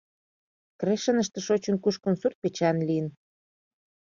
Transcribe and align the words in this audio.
Крешыныште 0.79 1.39
шочын-кушкын, 1.47 2.13
сурт-печан 2.21 2.77
лийын. 2.87 3.07